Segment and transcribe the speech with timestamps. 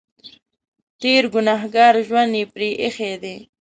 [1.01, 3.35] تېر ګنهګار ژوند یې پرې اېښی دی.